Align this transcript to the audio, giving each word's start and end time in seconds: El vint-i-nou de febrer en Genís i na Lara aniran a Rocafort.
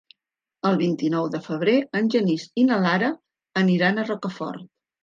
El 0.69 0.79
vint-i-nou 0.79 1.27
de 1.35 1.41
febrer 1.49 1.77
en 2.01 2.09
Genís 2.17 2.49
i 2.63 2.67
na 2.73 2.81
Lara 2.89 3.13
aniran 3.65 3.99
a 3.99 4.09
Rocafort. 4.13 4.69